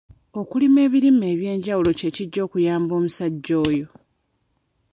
[0.39, 3.87] Okulima ebirime eby'enjawulo kye kijja okuyamba omusajja oyo.